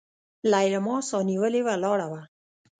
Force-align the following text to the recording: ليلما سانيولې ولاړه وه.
ليلما 0.51 0.95
سانيولې 1.09 1.61
ولاړه 1.67 2.07
وه. 2.11 2.21